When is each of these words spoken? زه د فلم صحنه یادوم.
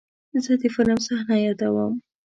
زه 0.43 0.53
د 0.61 0.63
فلم 0.75 0.97
صحنه 1.07 1.35
یادوم. 1.45 1.93